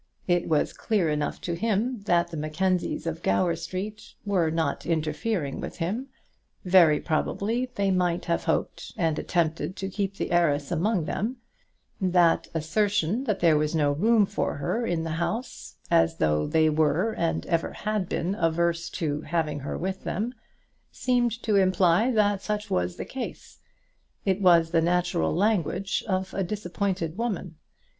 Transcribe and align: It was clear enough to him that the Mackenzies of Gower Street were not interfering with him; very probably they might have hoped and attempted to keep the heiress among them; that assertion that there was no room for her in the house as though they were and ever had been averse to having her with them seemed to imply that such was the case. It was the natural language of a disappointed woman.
It 0.25 0.49
was 0.49 0.73
clear 0.73 1.11
enough 1.11 1.39
to 1.41 1.53
him 1.53 2.01
that 2.07 2.31
the 2.31 2.35
Mackenzies 2.37 3.05
of 3.05 3.21
Gower 3.21 3.55
Street 3.55 4.15
were 4.25 4.49
not 4.49 4.83
interfering 4.83 5.61
with 5.61 5.77
him; 5.77 6.07
very 6.65 6.99
probably 6.99 7.67
they 7.75 7.91
might 7.91 8.25
have 8.25 8.45
hoped 8.45 8.93
and 8.97 9.19
attempted 9.19 9.75
to 9.75 9.89
keep 9.89 10.15
the 10.17 10.31
heiress 10.31 10.71
among 10.71 11.05
them; 11.05 11.37
that 12.01 12.47
assertion 12.55 13.25
that 13.25 13.41
there 13.41 13.55
was 13.59 13.75
no 13.75 13.91
room 13.91 14.25
for 14.25 14.55
her 14.55 14.87
in 14.87 15.03
the 15.03 15.11
house 15.21 15.75
as 15.91 16.17
though 16.17 16.47
they 16.47 16.67
were 16.67 17.11
and 17.13 17.45
ever 17.45 17.71
had 17.71 18.09
been 18.09 18.33
averse 18.33 18.89
to 18.89 19.21
having 19.21 19.59
her 19.59 19.77
with 19.77 20.03
them 20.03 20.33
seemed 20.91 21.43
to 21.43 21.57
imply 21.57 22.09
that 22.09 22.41
such 22.41 22.71
was 22.71 22.95
the 22.95 23.05
case. 23.05 23.59
It 24.25 24.41
was 24.41 24.71
the 24.71 24.81
natural 24.81 25.31
language 25.31 26.03
of 26.07 26.33
a 26.33 26.43
disappointed 26.43 27.19
woman. 27.19 27.57